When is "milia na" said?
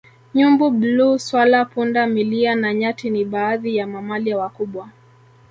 2.07-2.73